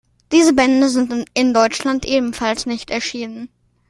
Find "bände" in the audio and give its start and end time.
0.53-0.89